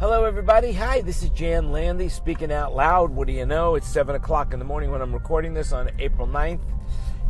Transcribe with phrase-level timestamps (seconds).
[0.00, 0.72] Hello, everybody.
[0.72, 3.10] Hi, this is Jan Landy speaking out loud.
[3.10, 3.74] What do you know?
[3.74, 6.62] It's 7 o'clock in the morning when I'm recording this on April 9th.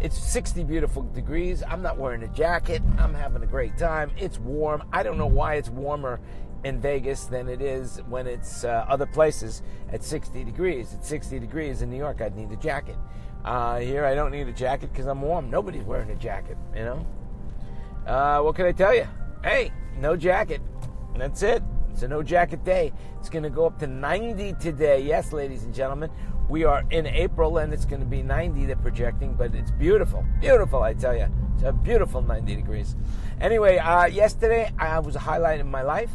[0.00, 1.64] It's 60 beautiful degrees.
[1.66, 2.80] I'm not wearing a jacket.
[2.96, 4.12] I'm having a great time.
[4.16, 4.84] It's warm.
[4.92, 6.20] I don't know why it's warmer
[6.62, 9.62] in Vegas than it is when it's uh, other places
[9.92, 10.94] at 60 degrees.
[10.94, 12.96] At 60 degrees in New York, I'd need a jacket.
[13.44, 15.50] Uh, here, I don't need a jacket because I'm warm.
[15.50, 17.04] Nobody's wearing a jacket, you know?
[18.06, 19.08] Uh, what can I tell you?
[19.42, 20.60] Hey, no jacket.
[21.16, 21.64] That's it.
[21.92, 22.92] It's a no jacket day.
[23.18, 25.00] It's going to go up to 90 today.
[25.00, 26.10] Yes, ladies and gentlemen,
[26.48, 28.66] we are in April and it's going to be 90.
[28.66, 30.24] They're projecting, but it's beautiful.
[30.40, 31.28] Beautiful, I tell you.
[31.54, 32.96] It's a beautiful 90 degrees.
[33.40, 36.10] Anyway, uh, yesterday I was a highlight in my life.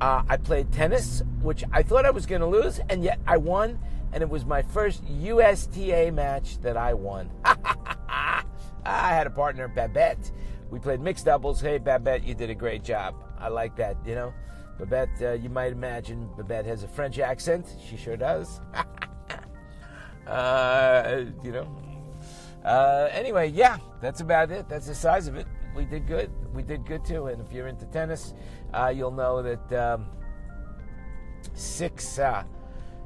[0.00, 3.36] Uh, I played tennis, which I thought I was going to lose, and yet I
[3.36, 3.78] won.
[4.12, 7.30] And it was my first USTA match that I won.
[7.44, 8.44] I
[8.84, 10.32] had a partner, Babette.
[10.70, 11.60] We played mixed doubles.
[11.60, 13.14] Hey, Babette, you did a great job.
[13.38, 14.32] I like that, you know.
[14.80, 17.76] Babette, uh, you might imagine, Babette has a French accent.
[17.86, 18.62] She sure does.
[20.26, 21.68] uh, you know.
[22.64, 24.70] Uh, anyway, yeah, that's about it.
[24.70, 25.46] That's the size of it.
[25.74, 26.30] We did good.
[26.54, 27.26] We did good too.
[27.26, 28.32] And if you're into tennis,
[28.72, 30.06] uh, you'll know that um,
[31.52, 32.44] six, uh,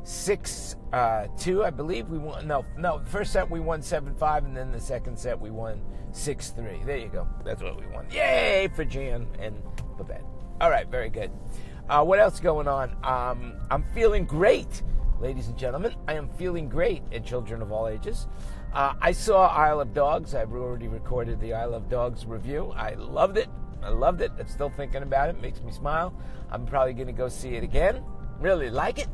[0.04, 2.46] six, uh, two, I believe we won.
[2.46, 3.02] No, no.
[3.06, 6.80] First set we won seven five, and then the second set we won six three.
[6.84, 7.26] There you go.
[7.44, 8.06] That's what we won.
[8.12, 9.60] Yay for Jan and
[9.98, 10.24] Babette.
[10.60, 11.32] All right, very good.
[11.88, 12.96] Uh, what else going on?
[13.02, 14.82] Um, I'm feeling great,
[15.20, 15.94] ladies and gentlemen.
[16.06, 18.28] I am feeling great, and children of all ages.
[18.72, 20.34] Uh, I saw Isle of Dogs.
[20.34, 22.72] I've already recorded the Isle of Dogs review.
[22.76, 23.48] I loved it.
[23.82, 24.30] I loved it.
[24.38, 25.40] I'm still thinking about it.
[25.42, 26.14] Makes me smile.
[26.50, 28.04] I'm probably going to go see it again.
[28.40, 29.08] Really like it.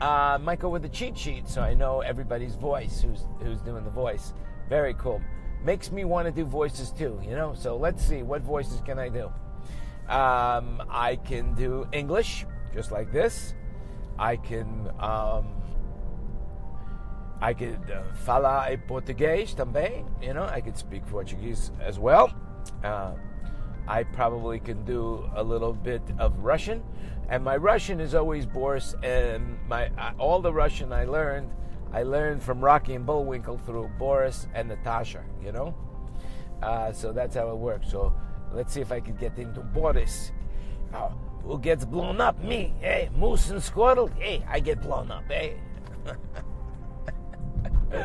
[0.00, 3.90] Uh, go with the cheat sheet so I know everybody's voice who's who's doing the
[3.90, 4.32] voice.
[4.68, 5.20] Very cool.
[5.64, 7.54] Makes me want to do voices too, you know.
[7.54, 9.30] So let's see what voices can I do.
[10.10, 12.44] Um, I can do English,
[12.74, 13.54] just like this.
[14.18, 14.90] I can.
[14.98, 15.46] Um,
[17.40, 20.44] I could uh, falar português também, you know.
[20.44, 22.34] I could speak Portuguese as well.
[22.84, 23.12] Uh,
[23.86, 26.82] I probably can do a little bit of Russian,
[27.28, 28.94] and my Russian is always Boris.
[29.02, 31.50] And my uh, all the Russian I learned,
[31.92, 35.22] I learned from Rocky and Bullwinkle through Boris and Natasha.
[35.42, 35.74] You know,
[36.62, 37.88] uh, so that's how it works.
[37.90, 38.12] So
[38.54, 40.32] Let's see if I can get into Boris.
[41.44, 42.42] Who gets blown up?
[42.42, 42.74] Me.
[42.80, 44.08] Hey, Moose and Squirrel.
[44.18, 45.24] Hey, I get blown up.
[45.28, 45.56] Hey.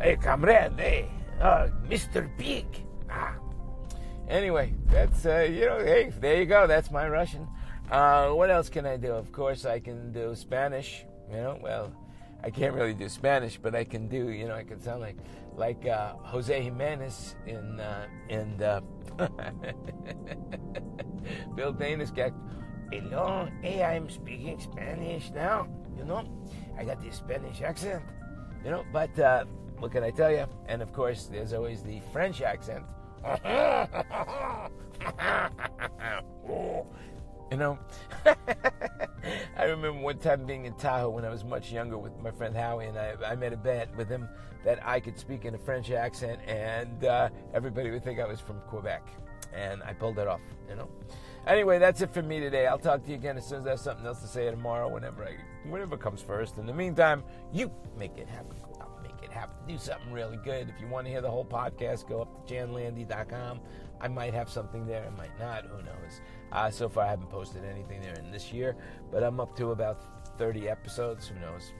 [0.00, 0.72] hey, comrade.
[0.78, 1.10] Hey,
[1.40, 2.28] uh, Mr.
[2.36, 2.66] Pig.
[3.10, 3.36] Ah.
[4.28, 6.66] Anyway, that's, uh, you know, hey, there you go.
[6.66, 7.48] That's my Russian.
[7.90, 9.12] Uh, what else can I do?
[9.12, 11.04] Of course, I can do Spanish.
[11.30, 11.92] You know, well,
[12.44, 15.16] I can't really do Spanish, but I can do, you know, I can sound like
[15.56, 18.82] like uh, Jose Jimenez in uh, in uh,
[21.56, 22.34] Bill Dana's got.
[22.92, 25.66] Hello, hey, I'm speaking Spanish now.
[25.96, 26.28] You know,
[26.76, 28.02] I got this Spanish accent.
[28.62, 29.46] You know, but uh,
[29.78, 30.44] what can I tell you?
[30.66, 32.84] And of course, there's always the French accent.
[37.50, 37.78] You know,
[39.64, 42.54] I remember one time being in Tahoe when I was much younger with my friend
[42.54, 44.28] Howie, and I, I made a bet with him
[44.62, 48.40] that I could speak in a French accent, and uh, everybody would think I was
[48.40, 49.08] from Quebec,
[49.54, 50.42] and I pulled it off.
[50.68, 50.90] You know.
[51.46, 52.66] Anyway, that's it for me today.
[52.66, 54.86] I'll talk to you again as soon as I have something else to say tomorrow,
[54.86, 55.36] whenever I,
[55.66, 56.58] whatever comes first.
[56.58, 58.58] In the meantime, you make it happen.
[59.34, 59.56] It happen.
[59.66, 60.68] Do something really good.
[60.68, 63.60] If you want to hear the whole podcast, go up to janlandy.com.
[64.00, 65.06] I might have something there.
[65.06, 65.64] I might not.
[65.66, 66.20] Who knows?
[66.52, 68.76] Uh, so far, I haven't posted anything there in this year,
[69.10, 71.28] but I'm up to about 30 episodes.
[71.28, 71.72] Who knows?